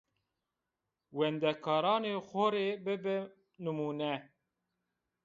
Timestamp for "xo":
2.27-2.43